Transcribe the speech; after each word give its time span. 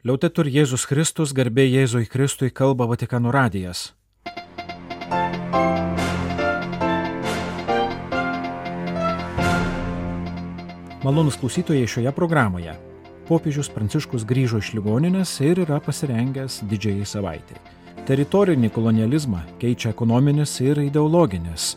Liautetur 0.00 0.48
Jėzus 0.48 0.86
Kristus, 0.88 1.34
garbė 1.36 1.66
Jėzui 1.66 2.06
Kristui, 2.08 2.48
kalba 2.48 2.86
Vatikano 2.88 3.28
radijas. 3.36 3.90
Malonus 11.04 11.36
klausytojai 11.36 11.84
šioje 11.84 12.14
programoje. 12.16 12.78
Popiežius 13.28 13.68
Pranciškus 13.76 14.24
grįžo 14.24 14.64
iš 14.64 14.72
ligoninės 14.78 15.36
ir 15.44 15.60
yra 15.66 15.82
pasirengęs 15.84 16.62
didžiai 16.64 17.04
savaitai. 17.04 17.60
Teritorinį 18.08 18.72
kolonializmą 18.72 19.44
keičia 19.60 19.92
ekonominis 19.92 20.56
ir 20.64 20.80
ideologinis, 20.80 21.74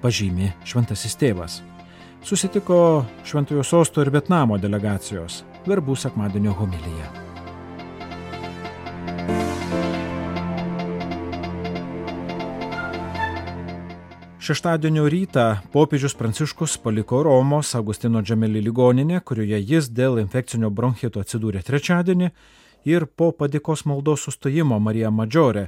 pažymi 0.00 0.54
šventasis 0.64 1.20
tėvas. 1.20 1.60
Susitiko 2.24 3.04
Šventojo 3.20 3.68
sosto 3.68 4.00
ir 4.00 4.16
Vietnamo 4.16 4.56
delegacijos 4.56 5.42
verbų 5.68 6.00
sekmadienio 6.08 6.56
homilyje. 6.56 7.28
Šeštadienio 14.40 15.02
rytą 15.04 15.58
popiežius 15.68 16.14
Pranciškus 16.16 16.78
paliko 16.80 17.18
Romos 17.22 17.74
Augustino 17.76 18.22
Džamelį 18.24 18.62
ligoninę, 18.64 19.18
kurioje 19.20 19.58
jis 19.60 19.90
dėl 19.92 20.16
infekcinio 20.22 20.70
bronchito 20.72 21.20
atsidūrė 21.20 21.60
trečiadienį 21.66 22.30
ir 22.88 23.04
po 23.04 23.28
padėkos 23.36 23.82
maldos 23.84 24.24
sustojimo 24.24 24.78
Marija 24.80 25.10
Madžiorė 25.12 25.66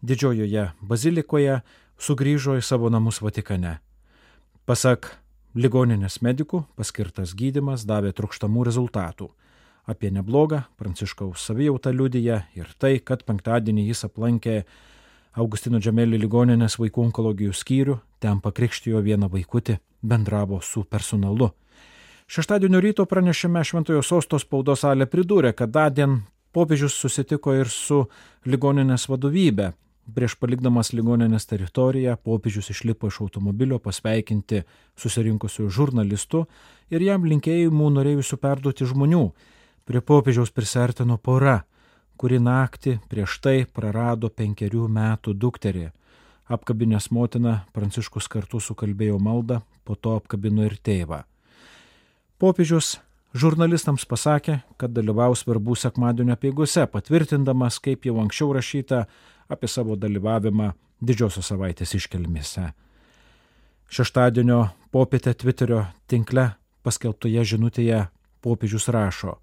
didžiojoje 0.00 0.64
bazilikoje 0.80 1.58
sugrįžo 2.00 2.56
į 2.56 2.64
savo 2.64 2.88
namus 2.88 3.20
Vatikane. 3.20 3.74
Pasak 4.64 5.10
ligoninės 5.52 6.22
medikų, 6.24 6.62
paskirtas 6.80 7.36
gydimas 7.36 7.84
davė 7.84 8.14
trukštamų 8.16 8.64
rezultatų. 8.70 9.28
Apie 9.84 10.08
neblogą 10.08 10.62
Pranciškaus 10.80 11.44
savijautą 11.44 11.92
liudyja 11.92 12.46
ir 12.56 12.72
tai, 12.80 12.96
kad 13.04 13.28
penktadienį 13.28 13.90
jis 13.90 14.06
aplankė 14.08 14.62
Augustino 15.34 15.80
Džamelį 15.82 16.20
ligoninės 16.22 16.76
vaikų 16.78 17.08
onkologijų 17.08 17.54
skyrių, 17.58 17.96
ten 18.22 18.38
pakrikštijo 18.38 19.00
vieną 19.02 19.26
vaikutį, 19.32 19.80
bendravo 20.06 20.60
su 20.62 20.84
personalu. 20.86 21.48
Šeštadienio 22.30 22.78
ryto 22.80 23.04
pranešime 23.10 23.64
Šventojo 23.66 24.02
sostos 24.06 24.46
spaudos 24.46 24.84
salė 24.84 25.08
pridūrė, 25.10 25.50
kad 25.58 25.72
dadien 25.74 26.20
popiežius 26.54 26.94
susitiko 26.94 27.56
ir 27.58 27.68
su 27.68 28.04
ligoninės 28.46 29.08
vadovybė. 29.10 29.72
Prieš 30.14 30.36
palikdamas 30.38 30.92
ligoninės 30.94 31.48
teritoriją, 31.50 32.14
popiežius 32.22 32.70
išlipo 32.70 33.10
iš 33.10 33.22
automobilio 33.24 33.80
pasveikinti 33.82 34.62
susirinkusių 35.00 35.66
žurnalistų 35.72 36.44
ir 36.94 37.04
jam 37.08 37.26
linkėjimų 37.26 37.90
norėjusių 37.98 38.38
perduoti 38.38 38.86
žmonių. 38.86 39.24
Prie 39.84 40.00
popiežiaus 40.00 40.54
prisertino 40.54 41.18
pora 41.18 41.64
kuri 42.20 42.40
naktį 42.42 42.98
prieš 43.10 43.38
tai 43.44 43.64
prarado 43.66 44.30
penkerių 44.30 44.88
metų 44.88 45.34
dukterį. 45.34 45.90
Apkabinės 46.54 47.10
motina 47.10 47.62
Pranciškus 47.72 48.28
kartu 48.28 48.60
sukalbėjo 48.60 49.18
maldą, 49.18 49.62
po 49.84 49.96
to 49.96 50.16
apkabino 50.18 50.64
ir 50.66 50.76
tėvą. 50.76 51.22
Popiežius 52.38 52.98
žurnalistams 53.34 54.04
pasakė, 54.08 54.60
kad 54.76 54.92
dalyvaus 54.92 55.44
verbų 55.48 55.76
sekmadienio 55.78 56.36
peigose, 56.40 56.86
patvirtindamas, 56.90 57.80
kaip 57.80 58.06
jau 58.06 58.18
anksčiau 58.22 58.52
rašyta, 58.56 59.04
apie 59.48 59.68
savo 59.68 59.96
dalyvavimą 59.96 60.72
didžiosios 61.04 61.48
savaitės 61.52 61.94
iškelmėse. 61.98 62.70
Šeštadienio 63.94 64.60
popietę 64.92 65.34
Twitterio 65.36 65.84
tinkle 66.08 66.50
paskelbtoje 66.84 67.44
žinutėje 67.54 68.06
popiežius 68.44 68.88
rašo, 68.92 69.38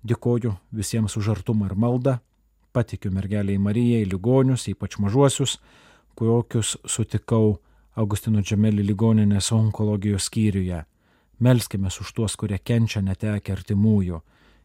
Dėkoju 0.00 0.54
visiems 0.72 1.16
už 1.20 1.34
artumą 1.34 1.66
ir 1.68 1.74
maldą, 1.76 2.14
patikiu 2.72 3.10
mergeliai 3.12 3.60
Marijai, 3.60 4.06
ligonius, 4.08 4.64
ypač 4.72 4.96
mažuosius, 4.96 5.58
kokius 6.16 6.78
sutikau 6.88 7.58
Augustino 8.00 8.40
Džemelį 8.40 8.86
ligoninės 8.88 9.50
onkologijos 9.52 10.30
skyriuje. 10.30 10.84
Melskime 11.40 11.92
už 11.92 12.12
tuos, 12.16 12.36
kurie 12.40 12.56
kenčia 12.58 13.02
netekę 13.04 13.52
artimųjų 13.52 14.22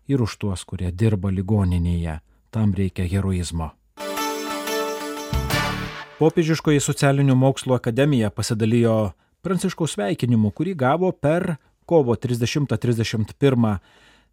ir 0.07 0.23
už 0.23 0.37
tuos, 0.39 0.63
kurie 0.63 0.91
dirba 0.91 1.31
ligoninėje. 1.31 2.21
Tam 2.51 2.71
reikia 2.71 3.03
heroizmo. 3.03 3.73
Popiežiškoji 6.15 6.79
socialinių 6.79 7.35
mokslo 7.35 7.75
akademija 7.75 8.29
pasidalijo 8.31 9.11
Pranciškaus 9.43 9.97
sveikinimu, 9.97 10.53
kurį 10.55 10.77
gavo 10.79 11.11
per 11.11 11.57
kovo 11.85 12.15
30-31 12.15 13.75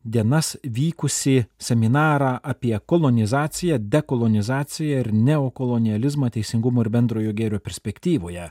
dienas 0.04 0.56
vykusi 0.62 1.44
seminarą 1.58 2.38
apie 2.42 2.78
kolonizaciją, 2.86 3.78
dekolonizaciją 3.78 5.00
ir 5.00 5.12
neokolonializmą 5.12 6.30
teisingumo 6.30 6.82
ir 6.82 6.90
bendrojo 6.90 7.32
gėrio 7.32 7.60
perspektyvoje, 7.60 8.50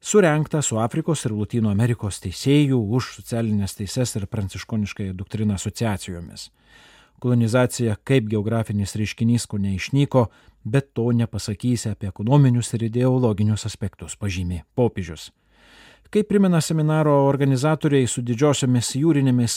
surenkta 0.00 0.62
su 0.62 0.78
Afrikos 0.78 1.24
ir 1.26 1.34
Latino 1.34 1.70
Amerikos 1.70 2.20
teisėjų 2.22 2.78
už 2.78 3.14
socialinės 3.18 3.78
teises 3.78 4.16
ir 4.16 4.26
pranciškoniškąją 4.26 5.14
doktriną 5.18 5.58
asociacijomis. 5.58 6.50
Kolonizacija 7.18 7.96
kaip 8.04 8.26
geografinis 8.28 8.94
reiškinys 8.96 9.46
ko 9.46 9.58
neišnyko, 9.58 10.26
bet 10.64 10.92
to 10.92 11.10
nepasakysi 11.12 11.90
apie 11.94 12.08
ekonominius 12.08 12.74
ir 12.74 12.86
ideologinius 12.88 13.66
aspektus, 13.66 14.16
pažymė 14.16 14.64
popiežius. 14.76 15.30
Kaip 16.14 16.28
primena 16.28 16.60
seminaro 16.60 17.14
organizatoriai 17.26 18.06
su 18.06 18.22
didžiosiomis 18.22 18.92
jūrinėmis 19.00 19.56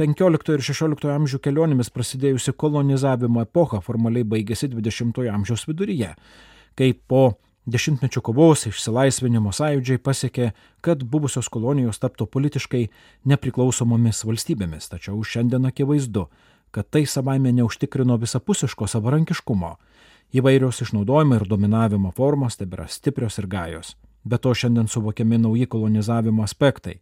15 0.00 0.50
ir 0.56 0.62
16 0.66 1.10
amžių 1.14 1.38
kelionėmis 1.38 1.92
prasidėjusi 1.94 2.54
kolonizavimo 2.58 3.44
epocha 3.44 3.78
formaliai 3.84 4.26
baigėsi 4.26 4.66
20 4.72 5.20
amžiaus 5.30 5.68
viduryje, 5.68 6.14
kai 6.74 6.88
po 6.94 7.36
dešimtmečio 7.70 8.20
kovos 8.26 8.66
išsilaisvinimo 8.68 9.52
sąjūdžiai 9.54 10.02
pasiekė, 10.02 10.50
kad 10.84 11.04
buvusios 11.06 11.48
kolonijos 11.48 12.02
taptų 12.02 12.26
politiškai 12.26 12.82
nepriklausomomis 13.30 14.24
valstybėmis, 14.26 14.90
tačiau 14.90 15.22
šiandien 15.22 15.70
akivaizdu, 15.70 16.26
kad 16.74 16.90
tai 16.90 17.04
savaime 17.06 17.54
neužtikrino 17.54 18.18
visapusiško 18.18 18.90
savarankiškumo. 18.90 19.76
Įvairios 20.34 20.82
išnaudojimo 20.82 21.38
ir 21.38 21.46
dominavimo 21.46 22.10
formos 22.16 22.58
tebėra 22.58 22.88
stiprios 22.90 23.38
ir 23.38 23.46
gajos. 23.46 23.94
Be 24.24 24.38
to 24.38 24.54
šiandien 24.54 24.88
suvokiami 24.88 25.38
nauji 25.38 25.66
kolonizavimo 25.66 26.42
aspektai. 26.42 26.94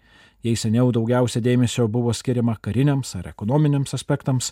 Jei 0.42 0.56
seniau 0.58 0.90
daugiausia 0.90 1.40
dėmesio 1.42 1.86
buvo 1.88 2.12
skiriama 2.12 2.56
kariniams 2.58 3.14
ar 3.14 3.28
ekonominiams 3.30 3.94
aspektams, 3.94 4.50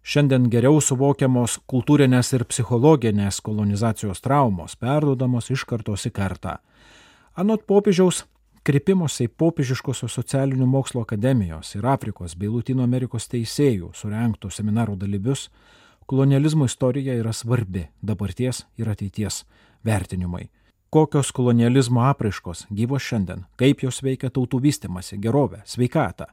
šiandien 0.00 0.46
geriau 0.48 0.80
suvokiamos 0.80 1.58
kultūrinės 1.68 2.32
ir 2.32 2.46
psichologinės 2.48 3.42
kolonizacijos 3.44 4.24
traumos, 4.24 4.76
perdodamos 4.80 5.50
iš 5.52 5.66
kartos 5.68 6.08
į 6.08 6.14
kartą. 6.16 6.56
Anot 7.36 7.68
popiežiaus, 7.68 8.24
kreipimosi 8.64 9.28
į 9.28 9.34
popiežiškosios 9.36 10.16
socialinių 10.16 10.66
mokslo 10.66 11.04
akademijos 11.04 11.74
ir 11.76 11.86
Afrikos 11.86 12.34
bei 12.40 12.48
Latino 12.48 12.88
Amerikos 12.88 13.28
teisėjų 13.28 13.92
surenktų 13.92 14.48
seminarų 14.48 14.96
dalyvius, 14.96 15.50
kolonializmo 16.08 16.64
istorija 16.64 17.20
yra 17.20 17.36
svarbi 17.36 17.90
dabarties 18.00 18.64
ir 18.80 18.88
ateities 18.88 19.44
vertinimai 19.84 20.48
kokios 20.90 21.32
kolonializmo 21.32 22.02
apraiškos 22.08 22.66
gyvos 22.72 23.04
šiandien, 23.04 23.44
kaip 23.60 23.82
jos 23.84 24.00
veikia 24.02 24.30
tautų 24.32 24.60
vystimasi, 24.64 25.18
gerovę, 25.20 25.62
sveikatą. 25.68 26.28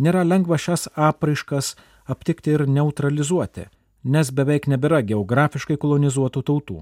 Nėra 0.00 0.24
lengva 0.24 0.58
šias 0.60 0.88
apraiškas 0.96 1.74
aptikti 2.08 2.54
ir 2.56 2.66
neutralizuoti, 2.68 3.68
nes 4.04 4.32
beveik 4.32 4.68
nebėra 4.68 5.02
geografiškai 5.04 5.76
kolonizuotų 5.80 6.42
tautų. 6.42 6.80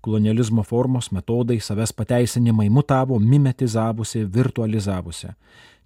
Kolonializmo 0.00 0.62
formos, 0.64 1.10
metodai, 1.12 1.58
savęs 1.60 1.92
pateisinimai 1.92 2.70
mutavo, 2.72 3.18
mimetizavusi, 3.20 4.24
virtualizavusi. 4.24 5.34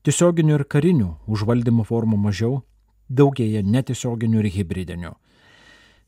Tiesioginių 0.07 0.61
ir 0.61 0.65
karinių 0.71 1.09
užvaldymo 1.27 1.85
formų 1.89 2.21
mažiau, 2.29 2.61
daugėja 3.11 3.65
netiesioginių 3.67 4.45
ir 4.45 4.51
hybridinių 4.55 5.15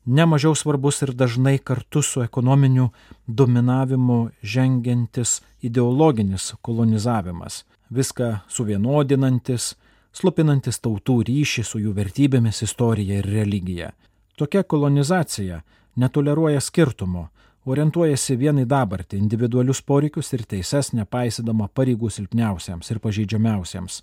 nemažiau 0.07 0.55
svarbus 0.55 1.01
ir 1.01 1.11
dažnai 1.13 1.57
kartu 1.57 2.01
su 2.01 2.21
ekonominiu 2.23 2.89
dominavimu 3.27 4.29
žengiantis 4.41 5.41
ideologinis 5.61 6.53
kolonizavimas, 6.61 7.65
viską 7.89 8.37
suvienodinantis, 8.47 9.75
slopinantis 10.15 10.79
tautų 10.79 11.21
ryšį 11.27 11.63
su 11.63 11.81
jų 11.83 11.93
vertybėmis, 11.97 12.63
istorija 12.63 13.19
ir 13.19 13.27
religija. 13.27 13.91
Tokia 14.37 14.63
kolonizacija 14.63 15.61
netoleruoja 15.95 16.61
skirtumo, 16.61 17.27
orientuojasi 17.67 18.37
vien 18.39 18.61
į 18.61 18.67
dabartį, 18.69 19.19
individualius 19.19 19.81
poreikius 19.81 20.31
ir 20.37 20.45
teises, 20.47 20.93
nepaisydama 20.95 21.67
pareigų 21.75 22.09
silpniausiems 22.13 22.91
ir 22.93 23.01
pažeidžiamiausiems. 23.03 24.01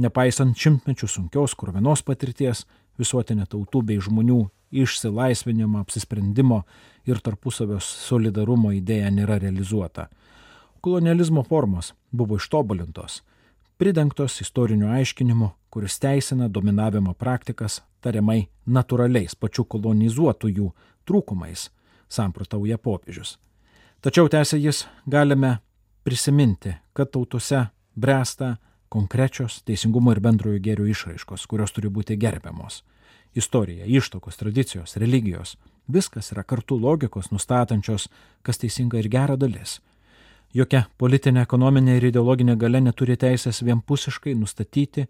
Nepaisant 0.00 0.56
šimtmečių 0.58 1.06
sunkios 1.10 1.54
kurvenos 1.54 2.02
patirties, 2.02 2.64
visuotinė 2.98 3.46
tautų 3.50 3.82
bei 3.90 4.00
žmonių 4.02 4.44
išsilaisvinimo, 4.74 5.80
apsisprendimo 5.84 6.62
ir 7.06 7.20
tarpusavio 7.22 7.78
solidarumo 7.82 8.72
idėja 8.74 9.10
nėra 9.14 9.38
realizuota. 9.42 10.08
Kolonializmo 10.84 11.44
formos 11.46 11.92
buvo 12.12 12.36
ištobulintos, 12.36 13.22
pridengtos 13.78 14.40
istoriniu 14.44 14.90
aiškinimu, 14.92 15.50
kuris 15.70 15.98
teisina 15.98 16.48
dominavimo 16.48 17.14
praktikas 17.14 17.80
tariamai 18.04 18.44
natūraliais 18.66 19.34
pačių 19.38 19.64
kolonizuotųjų 19.74 20.68
trūkumais, 21.08 21.70
samprotauja 22.08 22.78
popiežius. 22.78 23.38
Tačiau 24.04 24.28
tęsė 24.28 24.58
jis, 24.60 24.84
galime 25.06 25.58
prisiminti, 26.04 26.74
kad 26.92 27.10
tautose 27.10 27.64
bręsta 27.96 28.56
konkrečios 28.94 29.58
teisingumo 29.66 30.12
ir 30.14 30.20
bendrojo 30.22 30.60
gėrio 30.62 30.84
išraiškos, 30.86 31.48
kurios 31.50 31.74
turi 31.74 31.90
būti 31.90 32.14
gerbiamos. 32.20 32.84
Istorija, 33.34 33.88
ištokos, 33.90 34.36
tradicijos, 34.38 34.94
religijos- 35.02 35.56
viskas 35.96 36.30
yra 36.32 36.44
kartu 36.44 36.78
logikos 36.78 37.32
nustatančios, 37.32 38.08
kas 38.42 38.58
teisinga 38.58 38.98
ir 38.98 39.08
gera 39.08 39.36
dalis. 39.36 39.80
Jokia 40.54 40.84
politinė, 40.98 41.42
ekonominė 41.42 41.96
ir 41.96 42.04
ideologinė 42.12 42.56
gale 42.56 42.80
neturi 42.80 43.16
teisės 43.16 43.62
vienpusiškai 43.62 44.34
nustatyti, 44.38 45.08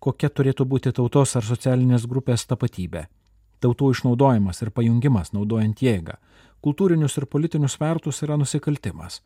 kokia 0.00 0.28
turėtų 0.28 0.66
būti 0.68 0.92
tautos 0.92 1.36
ar 1.36 1.42
socialinės 1.42 2.06
grupės 2.06 2.44
tapatybė. 2.46 3.06
Tautų 3.60 3.90
išnaudojimas 3.94 4.62
ir 4.62 4.70
pajungimas 4.70 5.32
naudojant 5.32 5.80
jėgą, 5.80 6.18
kultūrinius 6.62 7.16
ir 7.16 7.26
politinius 7.26 7.72
svertus 7.78 8.22
yra 8.22 8.36
nusikaltimas, 8.36 9.22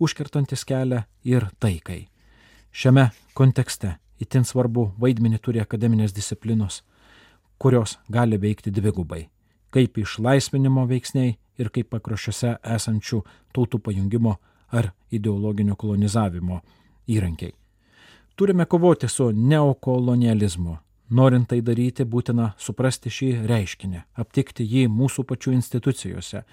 užkirtantis 0.00 0.64
kelią 0.64 1.04
ir 1.24 1.46
taikai. 1.60 2.08
Šiame 2.76 3.06
kontekste 3.32 3.94
itin 4.20 4.42
svarbu 4.44 4.82
vaidmenį 5.00 5.38
turi 5.40 5.62
akademinės 5.62 6.12
disciplinos, 6.12 6.82
kurios 7.56 7.94
gali 8.12 8.36
veikti 8.36 8.68
dvigubai- 8.70 9.22
kaip 9.74 9.96
išlaisvinimo 10.02 10.84
veiksniai 10.90 11.38
ir 11.58 11.70
kaip 11.70 11.88
pakrošiuose 11.94 12.50
esančių 12.74 13.22
tautų 13.54 13.80
pajungimo 13.80 14.36
ar 14.72 14.92
ideologinio 15.10 15.76
kolonizavimo 15.76 16.60
įrankiai. 17.08 17.54
Turime 18.36 18.66
kovoti 18.66 19.08
su 19.08 19.30
neokolonializmu. 19.32 20.78
Norint 21.10 21.48
tai 21.48 21.60
daryti, 21.60 22.04
būtina 22.04 22.52
suprasti 22.58 23.08
šį 23.08 23.46
reiškinį, 23.46 24.02
aptikti 24.16 24.68
jį 24.68 24.88
mūsų 24.88 25.24
pačių 25.24 25.52
institucijose 25.52 26.44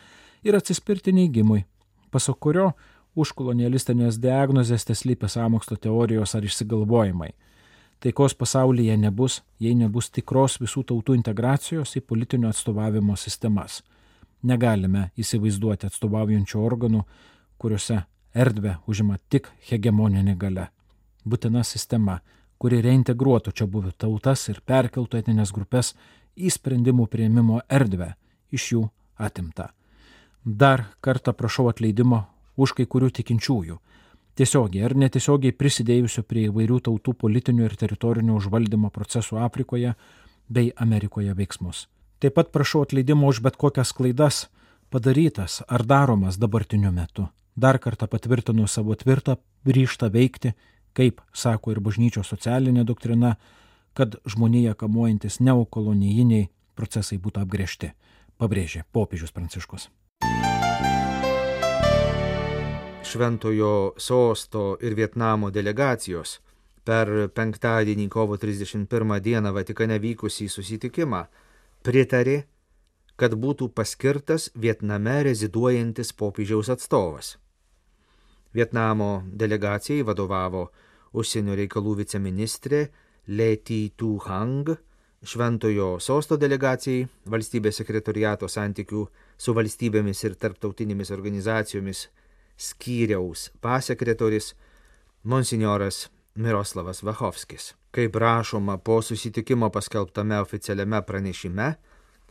ir 0.43 0.55
atsispirti 0.55 1.11
neigimui, 1.11 1.65
pasak 2.11 2.39
kurio 2.39 2.73
už 3.15 3.33
kolonialistinės 3.37 4.19
diagnozės 4.21 4.85
teslypia 4.89 5.29
samokslo 5.29 5.77
teorijos 5.77 6.35
ar 6.35 6.45
išsigalvojimai. 6.45 7.31
Taikos 8.03 8.35
pasaulyje 8.35 8.97
nebus, 8.97 9.41
jei 9.59 9.75
nebus 9.79 10.09
tikros 10.11 10.57
visų 10.59 10.83
tautų 10.89 11.15
integracijos 11.15 11.95
į 11.95 12.01
politinio 12.03 12.49
atstovavimo 12.51 13.15
sistemas. 13.15 13.81
Negalime 14.43 15.11
įsivaizduoti 15.15 15.87
atstovaujančių 15.87 16.59
organų, 16.59 17.03
kuriuose 17.57 18.01
erdvę 18.35 18.75
užima 18.87 19.19
tik 19.29 19.47
hegemoninė 19.69 20.35
gale. 20.35 20.67
Būtina 21.23 21.63
sistema, 21.63 22.19
kuri 22.59 22.81
reintegruotų 22.83 23.53
čia 23.55 23.69
buvių 23.71 23.93
tautas 23.97 24.49
ir 24.51 24.59
perkeltų 24.67 25.21
etinės 25.21 25.53
grupės 25.55 25.93
į 26.35 26.51
sprendimų 26.51 27.07
prieimimo 27.07 27.61
erdvę 27.69 28.13
iš 28.51 28.67
jų 28.73 28.83
atimta. 29.15 29.69
Dar 30.43 30.89
kartą 30.99 31.31
prašau 31.31 31.69
atleidimo 31.71 32.25
už 32.57 32.73
kai 32.77 32.85
kurių 32.85 33.09
tikinčiųjų, 33.19 33.77
tiesiogiai 34.37 34.85
ar 34.87 34.95
netiesiogiai 34.97 35.55
prisidėjusių 35.55 36.23
prie 36.27 36.47
įvairių 36.49 36.79
tautų 36.87 37.15
politinių 37.23 37.67
ir 37.69 37.77
teritorinių 37.79 38.37
užvaldymo 38.39 38.91
procesų 38.93 39.39
Afrikoje 39.45 39.93
bei 40.49 40.73
Amerikoje 40.75 41.33
veiksmus. 41.37 41.87
Taip 42.19 42.37
pat 42.37 42.51
prašau 42.55 42.83
atleidimo 42.85 43.27
už 43.27 43.41
bet 43.43 43.57
kokias 43.59 43.91
klaidas 43.93 44.47
padarytas 44.93 45.61
ar 45.67 45.85
daromas 45.85 46.37
dabartiniu 46.37 46.91
metu. 46.91 47.27
Dar 47.55 47.77
kartą 47.79 48.07
patvirtinu 48.07 48.67
savo 48.67 48.95
tvirtą 48.95 49.37
ryštą 49.65 50.09
veikti, 50.13 50.53
kaip 50.93 51.21
sako 51.33 51.73
ir 51.73 51.81
bažnyčios 51.81 52.29
socialinė 52.29 52.85
doktrina, 52.85 53.35
kad 53.93 54.17
žmonėje 54.25 54.73
kamuojantis 54.77 55.39
neokolonijiniai 55.39 56.49
procesai 56.77 57.19
būtų 57.21 57.45
apgriežti, 57.45 57.93
pabrėžė 58.41 58.85
popiežius 58.93 59.33
Pranciškus. 59.33 59.89
Šventojo 63.13 63.93
sosto 63.97 64.77
ir 64.81 64.95
Vietnamo 64.97 65.51
delegacijos 65.53 66.39
per 66.81 67.09
penktadienį 67.37 68.07
kovo 68.09 68.39
31 68.41 69.19
dieną 69.21 69.51
Vatikane 69.53 69.99
vykusį 70.01 70.47
susitikimą 70.49 71.19
pritarė, 71.85 72.39
kad 73.15 73.35
būtų 73.43 73.67
paskirtas 73.77 74.47
Vietname 74.57 75.19
reziduojantis 75.27 76.09
popiežiaus 76.17 76.71
atstovas. 76.73 77.35
Vietnamo 78.57 79.11
delegacijai 79.43 80.01
vadovavo 80.09 80.63
užsienio 81.13 81.59
reikalų 81.61 81.95
viceministrė 82.01 82.81
Leti 83.27 83.93
Tu 83.95 84.15
Hang, 84.25 84.73
Šventojo 85.21 85.99
sosto 86.01 86.41
delegacijai, 86.41 87.05
valstybės 87.29 87.77
sekretoriato 87.83 88.49
santykių 88.49 89.05
su 89.37 89.53
valstybėmis 89.53 90.25
ir 90.25 90.33
tarptautinėmis 90.41 91.13
organizacijomis 91.13 92.07
skyriaus 92.57 93.51
pasekretorius 93.61 94.53
monsinjoras 95.23 96.09
Miroslavas 96.35 97.03
Vachovskis. 97.03 97.73
Kaip 97.91 98.15
rašoma 98.15 98.77
po 98.77 99.01
susitikimo 99.01 99.69
paskelbtame 99.69 100.39
oficialiame 100.41 101.01
pranešime, 101.05 101.73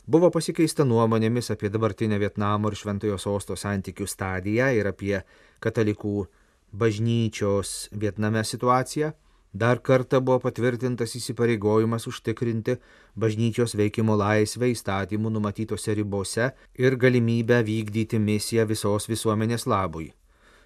buvo 0.05 0.29
pasikeista 0.31 0.83
nuomonėmis 0.83 1.53
apie 1.53 1.71
dabartinę 1.71 2.19
Vietnamo 2.19 2.67
ir 2.71 2.75
Šventojo 2.75 3.17
sosto 3.17 3.55
santykių 3.55 4.07
stadiją 4.07 4.67
ir 4.75 4.89
apie 4.91 5.21
katalikų 5.63 6.25
bažnyčios 6.73 7.89
Vietname 7.95 8.43
situaciją. 8.43 9.13
Dar 9.53 9.77
kartą 9.85 10.17
buvo 10.25 10.39
patvirtintas 10.41 11.11
įsipareigojimas 11.19 12.07
užtikrinti 12.09 12.79
bažnyčios 13.13 13.75
veikimo 13.77 14.15
laisvę 14.17 14.71
įstatymų 14.73 15.29
numatytose 15.35 15.93
ribose 15.99 16.47
ir 16.81 16.97
galimybę 16.97 17.59
vykdyti 17.67 18.17
misiją 18.17 18.65
visos 18.65 19.05
visuomenės 19.11 19.67
labui. 19.69 20.09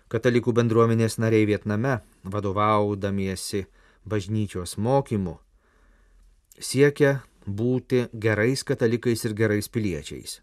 Katalikų 0.07 0.53
bendruomenės 0.55 1.19
nariai 1.19 1.49
Vietname, 1.49 1.97
vadovaudamiesi 2.23 3.65
bažnyčios 4.07 4.77
mokymu, 4.79 5.35
siekia 6.55 7.17
būti 7.43 8.05
gerais 8.13 8.63
katalikais 8.63 9.25
ir 9.27 9.35
gerais 9.35 9.67
piliečiais. 9.67 10.39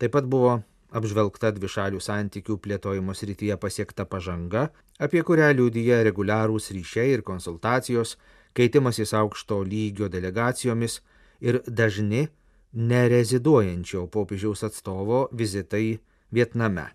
Taip 0.00 0.16
pat 0.16 0.24
buvo 0.24 0.62
apžvelgta 0.98 1.50
dvišalių 1.56 2.00
santykių 2.02 2.58
plėtojimo 2.64 3.16
srityje 3.16 3.56
pasiekta 3.62 4.06
pažanga, 4.06 4.68
apie 5.00 5.24
kurią 5.26 5.50
liūdija 5.56 6.02
reguliarūs 6.08 6.70
ryšiai 6.76 7.16
ir 7.16 7.26
konsultacijos, 7.26 8.16
keitimasis 8.54 9.14
aukšto 9.16 9.62
lygio 9.64 10.08
delegacijomis 10.12 11.00
ir 11.40 11.62
dažni 11.66 12.26
nereziduojančio 12.72 14.06
popiežiaus 14.12 14.64
atstovo 14.68 15.28
vizitai 15.32 16.00
Vietname 16.32 16.90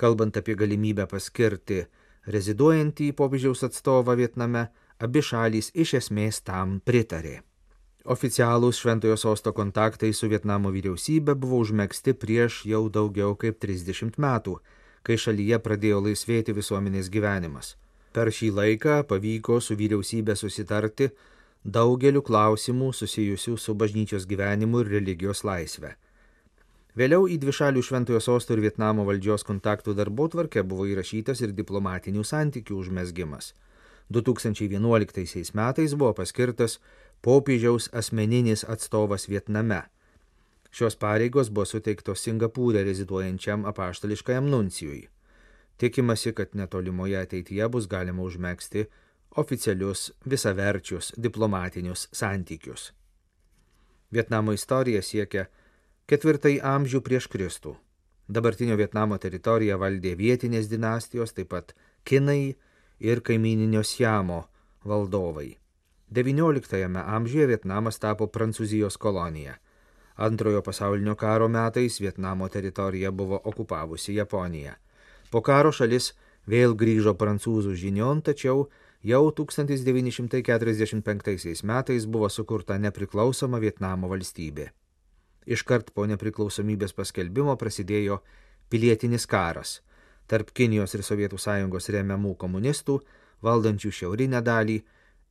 kalbant 0.00 0.38
apie 0.40 0.56
galimybę 0.56 1.04
paskirti 1.10 1.82
reziduojantį 2.34 3.10
popiežiaus 3.20 3.64
atstovą 3.68 4.16
Vietname, 4.20 4.66
abi 5.04 5.22
šalys 5.30 5.70
iš 5.84 5.96
esmės 6.00 6.40
tam 6.46 6.78
pritarė. 6.84 7.40
Oficialūs 8.04 8.78
Šventojo 8.80 9.16
sosto 9.20 9.52
kontaktai 9.52 10.14
su 10.16 10.28
Vietnamo 10.28 10.70
vyriausybė 10.72 11.34
buvo 11.36 11.58
užmėgsti 11.60 12.14
prieš 12.16 12.62
jau 12.64 12.86
daugiau 12.88 13.34
kaip 13.36 13.58
30 13.60 14.16
metų, 14.16 14.54
kai 15.04 15.18
šalyje 15.20 15.58
pradėjo 15.60 16.00
laisvėti 16.06 16.54
visuomenės 16.56 17.10
gyvenimas. 17.12 17.74
Per 18.16 18.32
šį 18.32 18.48
laiką 18.56 19.02
pavyko 19.04 19.60
su 19.60 19.76
vyriausybė 19.76 20.32
susitarti 20.32 21.10
daugeliu 21.64 22.22
klausimų 22.24 22.94
susijusių 22.96 23.58
su 23.60 23.74
bažnyčios 23.74 24.24
gyvenimu 24.24 24.80
ir 24.80 24.94
religijos 24.96 25.44
laisvė. 25.44 25.92
Vėliau 26.96 27.28
į 27.28 27.36
dvišalių 27.36 27.82
Šventojo 27.84 28.20
sosto 28.24 28.56
ir 28.56 28.64
Vietnamo 28.64 29.04
valdžios 29.04 29.44
kontaktų 29.44 29.92
darbo 29.94 30.24
tvarkę 30.32 30.64
buvo 30.64 30.88
įrašytas 30.88 31.44
ir 31.44 31.52
diplomatinių 31.52 32.24
santykių 32.24 32.80
užmesgimas. 32.80 33.52
2011 34.10 35.54
metais 35.54 35.94
buvo 35.94 36.14
paskirtas 36.18 36.80
popiežiaus 37.20 37.88
asmeninis 37.92 38.64
atstovas 38.64 39.28
Vietname. 39.28 39.82
Šios 40.70 40.96
pareigos 40.96 41.50
buvo 41.50 41.66
suteiktos 41.66 42.22
Singapūrė 42.24 42.84
reziduojančiam 42.86 43.66
apaštališkajam 43.66 44.46
nuncijui. 44.50 45.08
Tikimasi, 45.80 46.32
kad 46.32 46.54
netolimoje 46.54 47.18
ateityje 47.18 47.68
bus 47.68 47.88
galima 47.88 48.22
užmėgsti 48.22 48.86
oficialius 49.42 50.10
visaverčius 50.24 51.12
diplomatinius 51.16 52.08
santykius. 52.12 52.90
Vietnamo 54.10 54.52
istorija 54.52 55.02
siekia 55.02 55.46
ketvirtąjį 56.10 56.58
amžių 56.66 57.00
prieš 57.06 57.28
Kristų. 57.30 57.76
Dabartinio 58.30 58.76
Vietnamo 58.78 59.18
teritoriją 59.18 59.78
valdė 59.78 60.16
vietinės 60.18 60.68
dinastijos, 60.70 61.34
taip 61.34 61.50
pat 61.54 61.74
kinai 62.04 62.56
ir 63.00 63.22
kaimininio 63.26 63.82
Siamo 63.82 64.44
valdovai. 64.86 65.59
XIX 66.10 67.06
amžiuje 67.06 67.46
Vietnamas 67.46 67.98
tapo 67.98 68.26
Prancūzijos 68.26 68.98
kolonija. 68.98 69.54
Antrojo 70.16 70.62
pasaulinio 70.62 71.14
karo 71.14 71.48
metais 71.48 72.00
Vietnamo 72.00 72.48
teritoriją 72.48 73.12
buvo 73.12 73.40
okupavusi 73.44 74.14
Japonija. 74.14 74.74
Po 75.30 75.40
karo 75.40 75.72
šalis 75.72 76.14
vėl 76.46 76.74
grįžo 76.74 77.14
prancūzų 77.14 77.74
žinion, 77.74 78.22
tačiau 78.22 78.68
jau 79.02 79.30
1945 79.30 81.62
metais 81.62 82.06
buvo 82.06 82.28
sukurta 82.28 82.78
nepriklausoma 82.78 83.58
Vietnamo 83.58 84.08
valstybė. 84.08 84.70
Iškart 85.46 85.90
po 85.94 86.06
nepriklausomybės 86.06 86.92
paskelbimo 86.92 87.56
prasidėjo 87.56 88.22
pilietinis 88.68 89.26
karas 89.26 89.82
tarp 90.30 90.52
Kinijos 90.54 90.94
ir 90.94 91.02
Sovietų 91.02 91.40
sąjungos 91.42 91.90
remiamų 91.90 92.36
komunistų, 92.38 93.00
valdančių 93.42 93.90
šiaurinę 93.98 94.38
dalį, 94.46 94.76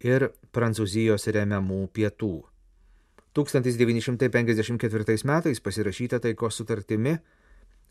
ir 0.05 0.29
Prancūzijos 0.55 1.27
remiamų 1.33 1.87
pietų. 1.93 2.45
1954 3.35 5.25
metais 5.29 5.59
pasirašyta 5.61 6.19
taikos 6.23 6.55
sutartimi 6.59 7.13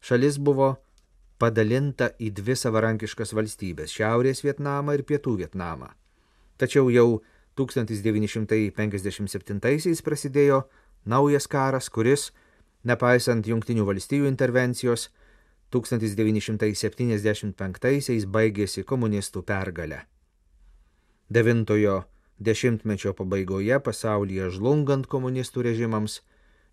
šalis 0.01 0.39
buvo 0.39 0.77
padalinta 1.39 2.11
į 2.19 2.31
dvi 2.35 2.57
savarankiškas 2.59 3.33
valstybės- 3.37 3.93
Šiaurės 3.97 4.45
Vietnamą 4.45 4.95
ir 4.99 5.05
Pietų 5.05 5.37
Vietnamą. 5.39 5.89
Tačiau 6.59 6.91
jau 6.91 7.23
1957 7.57 10.03
prasidėjo 10.03 10.65
naujas 11.07 11.47
karas, 11.47 11.89
kuris, 11.89 12.33
nepaisant 12.85 13.47
Junktinių 13.47 13.85
valstybių 13.87 14.27
intervencijos, 14.27 15.09
1975 15.71 18.27
baigėsi 18.27 18.85
komunistų 18.85 19.43
pergalę. 19.43 20.18
Devintojo 21.29 22.03
dešimtmečio 22.39 23.13
pabaigoje 23.13 23.77
pasaulyje 23.85 24.47
žlungant 24.55 25.07
komunistų 25.13 25.61
režimams 25.67 26.15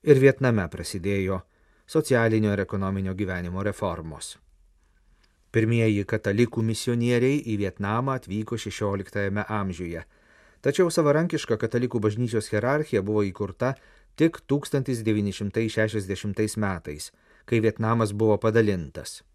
ir 0.08 0.16
Vietname 0.24 0.64
prasidėjo 0.72 1.42
socialinio 1.92 2.54
ir 2.56 2.64
ekonominio 2.64 3.12
gyvenimo 3.20 3.60
reformos. 3.68 4.40
Pirmieji 5.52 6.08
katalikų 6.08 6.64
misionieriai 6.70 7.44
į 7.52 7.54
Vietnamą 7.66 8.16
atvyko 8.22 8.56
XVI 8.56 9.44
amžiuje, 9.60 10.02
tačiau 10.64 10.88
savarankiška 10.88 11.60
katalikų 11.60 12.00
bažnyčios 12.08 12.48
hierarchija 12.54 13.04
buvo 13.04 13.28
įkurta 13.28 13.76
tik 14.16 14.40
1960 14.48 16.56
metais, 16.64 17.12
kai 17.46 17.60
Vietnamas 17.60 18.16
buvo 18.16 18.40
padalintas. 18.40 19.28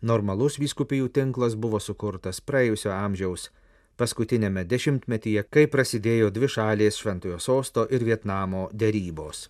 Normalus 0.00 0.56
vyskupijų 0.56 1.12
tinklas 1.12 1.52
buvo 1.54 1.80
sukurtas 1.80 2.40
praėjusio 2.40 2.92
amžiaus 2.96 3.50
paskutinėme 3.98 4.64
dešimtmetyje, 4.70 5.44
kai 5.50 5.66
prasidėjo 5.70 6.30
dvi 6.34 6.48
šalės 6.54 7.00
Šventojo 7.02 7.38
sosto 7.42 7.86
ir 7.90 8.06
Vietnamo 8.06 8.68
dėrybos. 8.72 9.48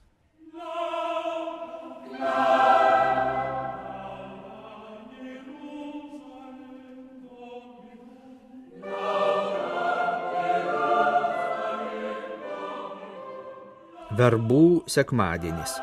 Verbų 14.19 14.89
sekmadienis 14.91 15.77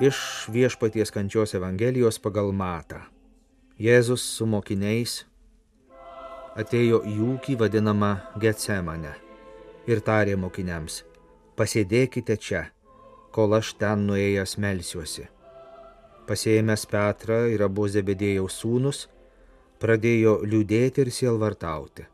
iš 0.00 0.18
viešpaties 0.54 1.10
kančios 1.10 1.56
Evangelijos 1.58 2.20
pagal 2.22 2.52
Matą. 2.54 3.00
Jėzus 3.80 4.22
su 4.36 4.46
mokiniais 4.46 5.24
atėjo 6.58 7.02
į 7.06 7.16
ūkį 7.34 7.56
vadinamą 7.60 8.10
Getsemane 8.40 9.14
ir 9.90 10.02
tarė 10.06 10.36
mokiniams, 10.40 11.04
pasėdėkite 11.58 12.36
čia, 12.36 12.64
kol 13.34 13.54
aš 13.58 13.74
ten 13.80 14.06
nuėjęs 14.08 14.56
melsiuosi. 14.58 15.28
Pasėjęs 16.26 16.86
Petrą 16.90 17.40
ir 17.50 17.62
abu 17.66 17.88
Zebedėjaus 17.88 18.60
sūnus, 18.62 19.06
pradėjo 19.82 20.40
liūdėti 20.46 21.02
ir 21.02 21.10
sielvartauti. 21.10 22.06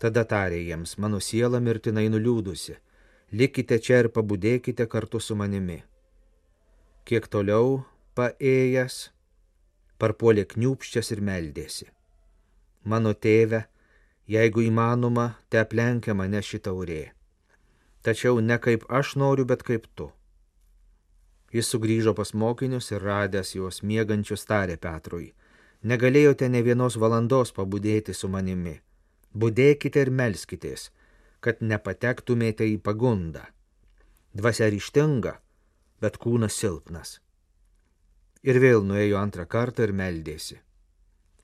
Tada 0.00 0.24
tarė 0.24 0.60
jiems, 0.64 0.96
mano 0.98 1.18
siela 1.20 1.60
mirtinai 1.60 2.06
nuliūdusi 2.12 2.76
likite 3.32 3.78
čia 3.78 4.02
ir 4.04 4.08
pabudėkite 4.10 4.86
kartu 4.90 5.20
su 5.22 5.36
manimi. 5.38 5.80
Kiek 7.06 7.26
toliau 7.30 7.80
paėjęs, 8.18 8.98
parpuolė 9.98 10.46
kniūpščias 10.50 11.12
ir 11.14 11.22
meldėsi. 11.24 11.86
Mano 12.84 13.12
tėve, 13.12 13.64
jeigu 14.30 14.64
įmanoma, 14.64 15.34
te 15.50 15.60
aplenkia 15.60 16.14
mane 16.14 16.40
šitą 16.40 16.72
urė. 16.72 17.10
Tačiau 18.00 18.40
ne 18.40 18.56
kaip 18.58 18.86
aš 18.88 19.16
noriu, 19.20 19.44
bet 19.44 19.62
kaip 19.62 19.84
tu. 19.94 20.08
Jis 21.52 21.68
sugrįžo 21.72 22.14
pas 22.14 22.32
mokinius 22.32 22.92
ir 22.94 23.02
radęs 23.04 23.56
juos 23.56 23.82
miegančius 23.82 24.46
tarė 24.48 24.78
Petrui. 24.80 25.32
Negalėjote 25.82 26.48
ne 26.48 26.62
vienos 26.62 26.96
valandos 26.96 27.52
pabudėti 27.56 28.14
su 28.14 28.28
manimi. 28.28 28.76
Budėkite 29.34 30.04
ir 30.06 30.10
melskitės, 30.10 30.90
kad 31.40 31.60
nepatektumėte 31.60 32.66
į 32.68 32.78
pagundą. 32.84 33.44
Dvasia 34.36 34.70
ryštinga, 34.70 35.34
bet 36.00 36.18
kūnas 36.22 36.56
silpnas. 36.56 37.18
Ir 38.46 38.60
vėl 38.62 38.84
nuėjo 38.86 39.18
antrą 39.20 39.44
kartą 39.44 39.88
ir 39.88 39.92
meldėsi. 39.92 40.60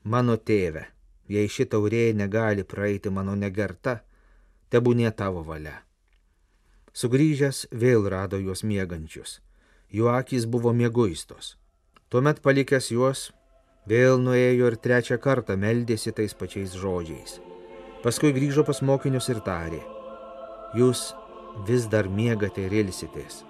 Mano 0.04 0.36
tėve, 0.36 0.86
jei 1.28 1.48
ši 1.48 1.66
taurė 1.72 2.10
negali 2.14 2.64
praeiti 2.64 3.10
mano 3.10 3.34
negerta, 3.34 4.00
tebūnė 4.70 5.12
tavo 5.16 5.42
valia. 5.46 5.80
Sugrįžęs 6.96 7.66
vėl 7.72 8.08
rado 8.08 8.38
juos 8.40 8.62
miegančius. 8.64 9.40
Jų 9.92 10.08
akys 10.10 10.46
buvo 10.48 10.72
mieguistos. 10.72 11.56
Tuomet 12.08 12.40
palikęs 12.42 12.88
juos, 12.94 13.26
vėl 13.86 14.18
nuėjo 14.22 14.70
ir 14.72 14.78
trečią 14.82 15.18
kartą 15.22 15.58
meldėsi 15.60 16.14
tais 16.16 16.34
pačiais 16.34 16.74
žodžiais. 16.78 17.38
Paskui 18.02 18.32
grįžo 18.32 18.64
pas 18.66 18.80
mokinius 18.82 19.28
ir 19.32 19.42
tarė, 19.44 19.82
jūs 20.78 21.10
vis 21.68 21.86
dar 21.90 22.08
miegate 22.08 22.66
ir 22.66 22.74
ilsitės. 22.82 23.42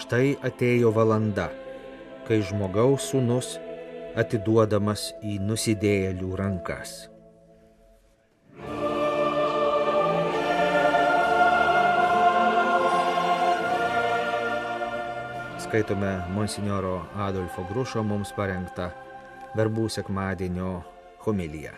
Štai 0.00 0.36
atėjo 0.46 0.92
valanda, 0.94 1.48
kai 2.28 2.40
žmogaus 2.46 3.10
sūnus 3.10 3.56
atiduodamas 4.18 5.10
į 5.22 5.38
nusidėjėlių 5.44 6.30
rankas. 6.40 6.94
Skaitome 15.60 16.16
monsinjoro 16.34 16.96
Adolfo 17.28 17.62
Grušo 17.68 18.02
mums 18.02 18.34
parengtą 18.34 18.88
verbų 19.54 19.86
sekmadienio 19.92 20.80
homiliją 21.26 21.76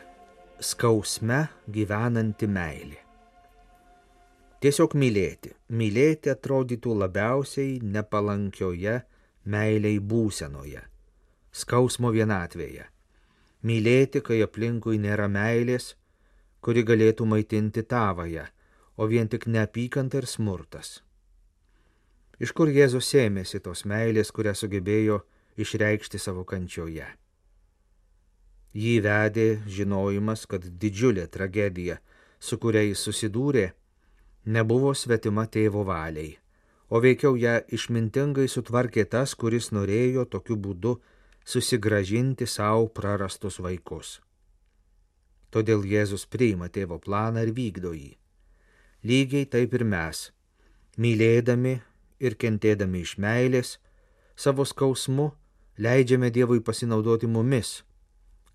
skausme 0.62 1.46
gyvenanti 1.74 2.46
meilė. 2.46 3.00
Tiesiog 4.62 4.94
mylėti. 4.94 5.50
Mylėti 5.74 6.30
atrodytų 6.30 6.94
labiausiai 7.00 7.80
nepalankioje 7.82 9.00
meiliai 9.50 9.98
būsenoje, 9.98 10.84
skausmo 11.52 12.10
vienatvėje. 12.12 12.88
Mylėti, 13.62 14.22
kai 14.24 14.40
aplinkui 14.42 14.98
nėra 14.98 15.28
meilės, 15.30 15.92
kuri 16.64 16.82
galėtų 16.82 17.26
maitinti 17.28 17.84
tavąją, 17.86 18.46
o 18.96 19.06
vien 19.06 19.28
tik 19.28 19.46
neapykanta 19.46 20.22
ir 20.22 20.26
smurtas. 20.26 21.00
Iš 22.42 22.52
kur 22.58 22.72
Jėzus 22.72 23.12
ėmėsi 23.14 23.60
tos 23.62 23.84
meilės, 23.86 24.32
kurią 24.34 24.54
sugebėjo 24.58 25.20
išreikšti 25.62 26.18
savo 26.18 26.42
kančioje. 26.48 27.06
Jį 28.72 28.94
vedė 29.04 29.46
žinojimas, 29.68 30.46
kad 30.48 30.64
didžiulė 30.64 31.28
tragedija, 31.28 31.98
su 32.40 32.58
kuria 32.58 32.82
jis 32.86 33.04
susidūrė, 33.04 33.66
nebuvo 34.46 34.94
svetima 34.96 35.44
tėvo 35.46 35.84
valiai, 35.86 36.38
o 36.88 37.00
veikiau 37.04 37.36
ją 37.36 37.60
išmintingai 37.68 38.48
sutvarkė 38.48 39.04
tas, 39.12 39.36
kuris 39.36 39.70
norėjo 39.76 40.24
tokiu 40.24 40.56
būdu 40.56 40.96
susigražinti 41.44 42.46
savo 42.46 42.88
prarastus 42.88 43.58
vaikus. 43.62 44.20
Todėl 45.52 45.84
Jėzus 45.84 46.24
priima 46.26 46.70
tėvo 46.72 46.98
planą 47.02 47.44
ir 47.44 47.52
vykdo 47.56 47.92
jį. 47.92 48.16
Lygiai 49.04 49.46
taip 49.50 49.74
ir 49.74 49.84
mes, 49.84 50.30
mylėdami 50.96 51.78
ir 52.22 52.38
kentėdami 52.38 53.02
iš 53.04 53.16
meilės, 53.18 53.78
savo 54.36 54.64
skausmu 54.64 55.32
leidžiame 55.76 56.30
Dievui 56.30 56.62
pasinaudoti 56.64 57.26
mumis 57.26 57.80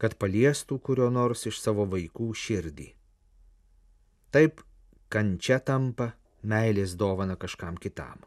kad 0.01 0.15
paliestų 0.22 0.77
kurio 0.86 1.10
nors 1.13 1.46
iš 1.50 1.60
savo 1.62 1.86
vaikų 1.89 2.29
širdį. 2.38 2.88
Taip 4.34 4.62
kančia 5.13 5.60
tampa 5.63 6.12
meilės 6.44 6.96
dovana 7.00 7.38
kažkam 7.39 7.77
kitam. 7.82 8.22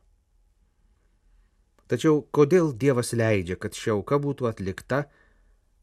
Tačiau 1.91 2.21
kodėl 2.31 2.71
Dievas 2.73 3.11
leidžia, 3.19 3.57
kad 3.59 3.75
ši 3.75 3.97
auka 3.97 4.21
būtų 4.23 4.47
atlikta 4.53 5.05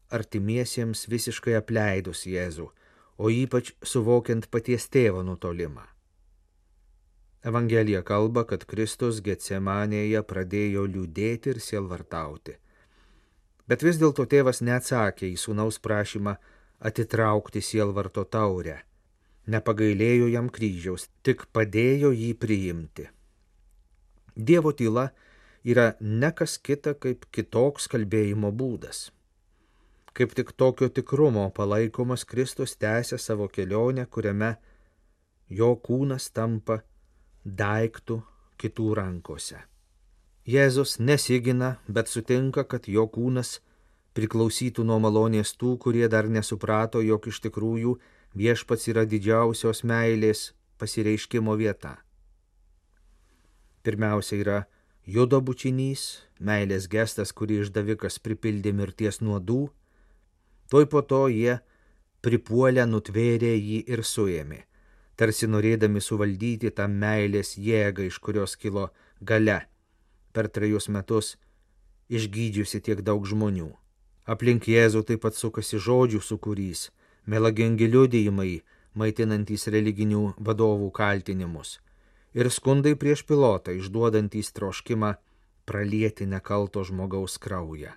artimiesiems 0.08 1.04
visiškai 1.12 1.58
apleidus 1.58 2.24
Jėzų, 2.24 2.70
o 3.20 3.28
ypač 3.28 3.74
suvokiant 3.84 4.48
paties 4.48 4.88
tėvo 4.88 5.20
nutolimą? 5.26 5.84
Evangelija 7.44 8.00
kalba, 8.02 8.46
kad 8.48 8.64
Kristus 8.64 9.20
Getsemanėje 9.24 10.24
pradėjo 10.26 10.88
liūdėti 10.88 11.52
ir 11.52 11.60
sielvartauti 11.62 12.56
Bet 13.68 13.84
vis 13.84 13.98
dėlto 14.00 14.24
tėvas 14.24 14.62
neatsakė 14.64 15.28
į 15.28 15.36
sūnaus 15.36 15.76
prašymą 15.84 16.38
atitraukti 16.90 17.60
sielvarto 17.60 18.24
taurę. 18.24 18.82
nepagailėjo 19.48 20.26
jam 20.28 20.48
kryžiaus, 20.52 21.06
tik 21.24 21.46
padėjo 21.56 22.10
jį 22.12 22.34
priimti. 22.36 23.06
Dievo 24.36 24.72
tyla 24.76 25.06
yra 25.68 25.92
ne 26.00 26.30
kas 26.32 26.56
kita 26.58 26.94
kaip 27.02 27.26
kitoks 27.34 27.88
kalbėjimo 27.92 28.50
būdas. 28.52 29.08
Kaip 30.16 30.34
tik 30.34 30.54
tokio 30.56 30.88
tikrumo 30.88 31.44
palaikomas 31.54 32.24
Kristus 32.24 32.76
tęsia 32.76 33.18
savo 33.18 33.48
kelionę, 33.48 34.06
kuriame 34.06 34.56
jo 35.48 35.74
kūnas 35.76 36.30
tampa 36.32 36.80
daiktų 37.44 38.22
kitų 38.58 38.94
rankose. 38.98 39.60
Jėzus 40.48 40.96
nesigina, 40.98 41.76
bet 41.86 42.08
sutinka, 42.08 42.64
kad 42.64 42.88
jo 42.88 43.04
kūnas 43.06 43.58
priklausytų 44.16 44.84
nuo 44.88 44.96
malonės 44.98 45.52
tų, 45.60 45.76
kurie 45.78 46.08
dar 46.08 46.28
nesuprato, 46.28 47.02
jog 47.04 47.28
iš 47.28 47.42
tikrųjų 47.44 47.98
viešpats 48.34 48.88
yra 48.88 49.04
didžiausios 49.04 49.84
meilės 49.84 50.52
pasireiškimo 50.80 51.54
vieta. 51.60 51.98
Pirmiausia 53.84 54.40
yra 54.40 54.58
judo 55.08 55.40
bučinys, 55.40 56.02
meilės 56.36 56.86
gestas, 56.92 57.32
kurį 57.32 57.62
išdavikas 57.64 58.18
pripildė 58.20 58.74
mirties 58.76 59.22
nuodų, 59.24 59.70
toj 60.68 60.84
po 60.92 61.00
to 61.00 61.22
jie 61.32 61.54
pripuolę 62.24 62.84
nutvėrė 62.90 63.54
jį 63.56 63.78
ir 63.88 64.04
suėmė, 64.04 64.60
tarsi 65.16 65.48
norėdami 65.48 66.04
suvaldyti 66.04 66.74
tą 66.76 66.90
meilės 66.92 67.54
jėgą, 67.56 68.04
iš 68.10 68.20
kurios 68.20 68.56
kilo 68.60 68.90
gale 69.24 69.62
per 70.36 70.52
trejus 70.52 70.90
metus 70.92 71.36
išgydžiusi 72.12 72.84
tiek 72.84 73.00
daug 73.00 73.24
žmonių. 73.24 73.72
Aplink 74.28 74.68
Jėzų 74.68 75.06
taip 75.08 75.24
pat 75.24 75.40
sukasi 75.40 75.80
žodžių 75.80 76.20
sukūrys, 76.20 76.90
melagingi 77.24 77.88
liudijimai, 77.88 78.60
maitinantys 78.92 79.70
religinių 79.72 80.34
vadovų 80.36 80.92
kaltinimus 80.92 81.78
ir 82.34 82.50
skundai 82.52 82.94
prieš 82.96 83.24
pilotą 83.28 83.74
išduodantys 83.78 84.52
troškimą 84.56 85.14
pralieti 85.68 86.26
nekalto 86.26 86.84
žmogaus 86.84 87.38
kraują. 87.38 87.92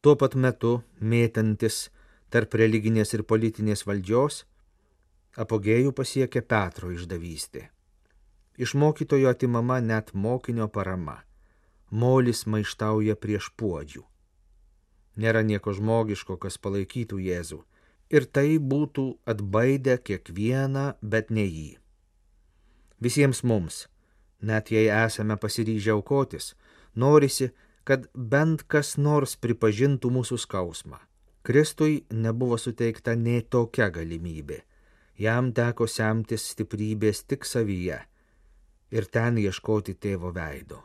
Tuo 0.00 0.14
pat 0.18 0.34
metu 0.34 0.80
mėtantis 1.00 1.88
tarp 2.30 2.54
religinės 2.58 3.14
ir 3.14 3.22
politinės 3.22 3.86
valdžios, 3.86 4.44
apogėjų 5.36 5.92
pasiekia 5.92 6.42
Petro 6.42 6.90
išdavystė. 6.94 7.68
Iš 8.56 8.74
mokytojo 8.74 9.30
atimama 9.30 9.80
net 9.84 10.12
mokinio 10.14 10.68
parama. 10.68 11.20
Molis 11.90 12.46
maištauja 12.50 13.14
prieš 13.20 13.50
puodžių. 13.60 14.02
Nėra 15.16 15.42
nieko 15.46 15.72
žmogiško, 15.76 16.36
kas 16.40 16.58
palaikytų 16.58 17.20
Jėzų. 17.22 17.60
Ir 18.10 18.26
tai 18.26 18.58
būtų 18.72 19.04
atbaidę 19.26 19.96
kiekvieną, 19.98 20.86
bet 21.02 21.30
ne 21.30 21.44
jį. 21.46 21.76
Visiems 23.02 23.42
mums, 23.44 23.86
net 24.40 24.70
jei 24.72 24.88
esame 24.88 25.36
pasiryžę 25.36 25.92
aukotis, 25.92 26.54
norisi, 26.94 27.50
kad 27.84 28.08
bent 28.14 28.64
kas 28.66 28.96
nors 28.96 29.36
pripažintų 29.36 30.10
mūsų 30.10 30.38
skausmą. 30.42 30.98
Kristui 31.46 32.00
nebuvo 32.10 32.58
suteikta 32.58 33.14
nei 33.14 33.42
tokia 33.42 33.90
galimybė. 33.94 34.64
Jam 35.16 35.52
teko 35.54 35.86
semtis 35.86 36.48
stiprybės 36.52 37.22
tik 37.24 37.46
savyje 37.46 38.00
ir 38.90 39.06
ten 39.10 39.38
ieškoti 39.38 39.94
tėvo 39.94 40.32
veido. 40.34 40.82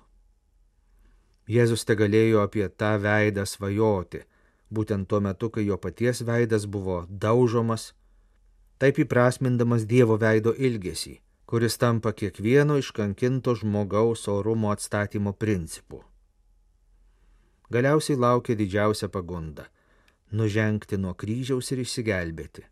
Jėzus 1.51 1.84
te 1.86 1.98
galėjo 1.98 2.44
apie 2.46 2.68
tą 2.70 2.94
veidą 3.01 3.48
svajoti, 3.50 4.22
būtent 4.70 5.10
tuo 5.10 5.20
metu, 5.20 5.50
kai 5.50 5.65
jo 5.65 5.77
paties 5.77 6.22
veidas 6.27 6.68
buvo 6.70 7.01
daužomas, 7.10 7.91
taip 8.80 9.01
įprasmindamas 9.03 9.86
Dievo 9.89 10.18
veido 10.22 10.53
ilgesį, 10.53 11.18
kuris 11.51 11.75
tampa 11.77 12.13
kiekvieno 12.15 12.77
iškankinto 12.79 13.55
žmogaus 13.60 14.27
orumo 14.31 14.72
atstatymo 14.72 15.34
principu. 15.34 16.00
Galiausiai 17.72 18.20
laukia 18.20 18.55
didžiausia 18.55 19.10
pagunda- 19.10 19.67
nužengti 20.39 20.97
nuo 20.97 21.13
kryžiaus 21.13 21.71
ir 21.75 21.84
išsigelbėti. 21.84 22.63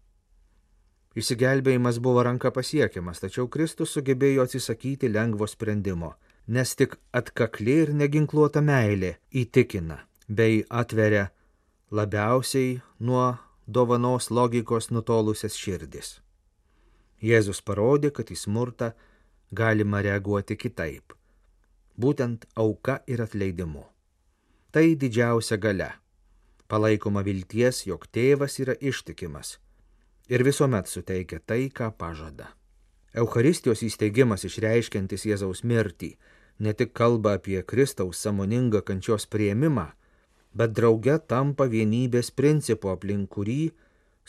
Išsigelbėjimas 1.16 2.00
buvo 2.00 2.24
ranka 2.24 2.52
pasiekiamas, 2.52 3.20
tačiau 3.20 3.48
Kristus 3.48 3.92
sugebėjo 3.98 4.48
atsisakyti 4.48 5.12
lengvo 5.12 5.48
sprendimo 5.48 6.14
nes 6.50 6.76
tik 6.76 6.96
atkakli 7.14 7.76
ir 7.84 7.92
neginkluota 7.94 8.62
meilė 8.66 9.12
įtikina 9.42 10.00
bei 10.40 10.64
atveria 10.82 11.28
labiausiai 12.00 12.80
nuo 13.10 13.26
dovanos 13.68 14.30
logikos 14.34 14.90
nutolusias 14.90 15.58
širdis. 15.64 16.10
Jėzus 17.22 17.62
parodė, 17.62 18.12
kad 18.12 18.30
į 18.32 18.36
smurtą 18.36 18.94
galima 19.52 20.02
reaguoti 20.02 20.56
kitaip- 20.56 21.14
būtent 22.02 22.46
auka 22.56 23.02
ir 23.08 23.22
atleidimu. 23.22 23.86
Tai 24.72 24.96
didžiausia 24.96 25.58
gale- 25.58 25.92
palaikoma 26.70 27.24
vilties, 27.24 27.86
jog 27.86 28.08
tėvas 28.12 28.60
yra 28.60 28.76
ištikimas 28.76 29.58
ir 30.30 30.44
visuomet 30.44 30.88
suteikia 30.88 31.40
tai, 31.46 31.70
ką 31.70 31.92
pažada. 31.98 32.54
Eucharistijos 33.18 33.82
įsteigimas 33.82 34.46
išreiškiantis 34.46 35.26
Jėzaus 35.26 35.64
mirtį 35.66 36.16
ne 36.60 36.74
tik 36.74 36.94
kalba 36.94 37.34
apie 37.40 37.64
Kristaus 37.64 38.22
samoningą 38.22 38.84
kančios 38.86 39.26
prieimimą, 39.26 39.88
bet 40.54 40.76
drauge 40.78 41.18
tampa 41.28 41.66
vienybės 41.66 42.30
principu, 42.32 42.92
aplink 42.94 43.30
kurį 43.34 43.72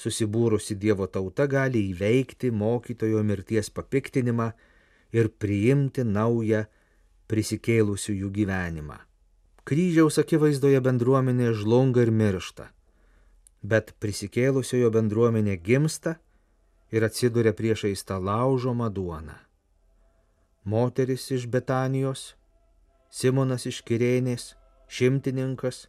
susibūrusi 0.01 0.77
Dievo 0.81 1.07
tauta 1.07 1.47
gali 1.51 1.83
įveikti 1.93 2.51
mokytojo 2.51 3.23
mirties 3.27 3.71
papiktinimą 3.77 4.51
ir 5.17 5.29
priimti 5.43 6.05
naują 6.07 6.65
prisikėlusiųjų 7.31 8.31
gyvenimą. 8.39 8.97
Kryžiaus 9.69 10.19
akivaizdoje 10.23 10.81
bendruomenė 10.83 11.53
žlunga 11.61 12.07
ir 12.07 12.11
miršta, 12.11 12.71
bet 13.63 13.93
prisikėlusiojo 14.03 14.91
bendruomenė 14.97 15.61
gimsta 15.61 16.17
ir 16.91 17.07
atsiduria 17.07 17.53
priešais 17.55 18.03
tą 18.09 18.19
laužomą 18.19 18.89
duoną 18.91 19.39
moteris 20.65 21.31
iš 21.31 21.47
Betanijos, 21.47 22.35
Simonas 23.11 23.67
iš 23.67 23.81
Kirėnės, 23.83 24.55
šimtininkas 24.87 25.89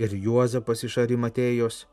ir 0.00 0.14
Juozapas 0.14 0.84
iš 0.86 0.96
Arimatėjos 1.02 1.84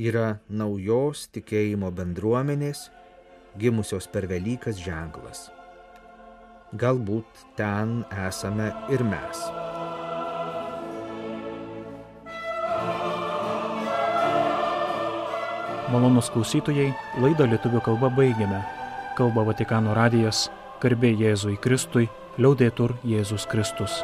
yra 0.00 0.38
naujos 0.48 1.26
tikėjimo 1.34 1.90
bendruomenės, 1.92 2.88
gimusios 3.60 4.08
per 4.08 4.28
Velykas 4.30 4.80
ženklas. 4.80 5.48
Galbūt 6.80 7.44
ten 7.58 8.00
esame 8.28 8.70
ir 8.94 9.02
mes. 9.04 9.42
Malonus 15.90 16.30
klausytojai, 16.30 16.92
laidą 17.18 17.48
lietuvių 17.50 17.82
kalba 17.82 18.12
baigiame. 18.14 18.62
Kalba 19.18 19.42
Vatikano 19.48 19.96
radijas 19.98 20.46
Garbė 20.80 21.10
Jėzui 21.18 21.58
Kristui, 21.60 22.06
liaudėtur 22.38 22.94
Jėzus 23.02 23.48
Kristus. 23.50 23.98